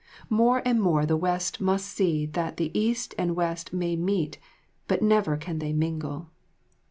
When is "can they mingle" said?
5.37-6.31